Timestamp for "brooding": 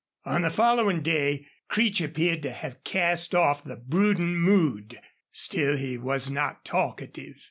3.75-4.33